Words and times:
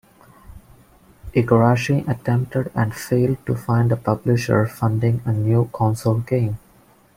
Igarashi 1.35 2.03
attempted 2.09 2.71
and 2.73 2.91
failed 2.91 3.37
to 3.45 3.53
find 3.53 3.91
a 3.91 3.95
publisher 3.95 4.65
funding 4.65 5.21
a 5.25 5.31
new 5.31 5.69
console 5.71 6.21
game. 6.21 6.57